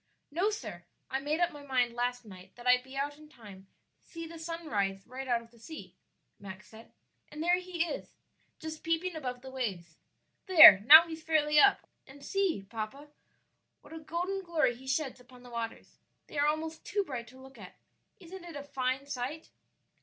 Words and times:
"No, 0.31 0.49
sir, 0.49 0.85
I 1.11 1.19
made 1.19 1.39
up 1.39 1.51
my 1.51 1.61
mind 1.61 1.93
last 1.93 2.25
night 2.25 2.55
that 2.55 2.65
I'd 2.65 2.81
be 2.81 2.95
out 2.97 3.19
in 3.19 3.29
time 3.29 3.67
to 4.01 4.09
see 4.09 4.25
the 4.25 4.39
sun 4.39 4.65
rise 4.65 5.05
right 5.05 5.27
out 5.27 5.43
of 5.43 5.51
the 5.51 5.59
sea," 5.59 5.95
Max 6.39 6.69
said; 6.69 6.91
"and 7.29 7.43
there 7.43 7.59
he 7.59 7.85
is, 7.85 8.17
just 8.57 8.81
peeping 8.83 9.15
above 9.15 9.43
the 9.43 9.51
waves. 9.51 9.97
There, 10.47 10.79
now 10.87 11.05
he's 11.07 11.21
fairly 11.21 11.59
up 11.59 11.81
I 12.07 12.13
and 12.13 12.25
see, 12.25 12.65
papa, 12.67 13.09
what 13.81 13.93
a 13.93 13.99
golden 13.99 14.41
glory 14.41 14.75
he 14.75 14.87
sheds 14.87 15.19
upon 15.19 15.43
the 15.43 15.51
waters; 15.51 15.99
they 16.25 16.39
are 16.39 16.47
almost 16.47 16.83
too 16.83 17.03
bright 17.03 17.27
to 17.27 17.39
look 17.39 17.59
at. 17.59 17.75
Isn't 18.19 18.43
it 18.43 18.55
a 18.55 18.63
fine 18.63 19.05
sight?" 19.05 19.51